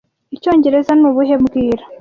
[0.35, 1.83] Icyongereza ni ubuhe mbwira